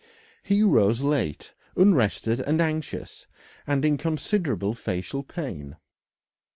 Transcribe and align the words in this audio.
He 0.41 0.63
rose 0.63 1.01
late, 1.01 1.53
unrested 1.77 2.39
and 2.39 2.59
anxious, 2.59 3.27
and 3.67 3.85
in 3.85 3.97
considerable 3.99 4.73
facial 4.73 5.21
pain. 5.21 5.75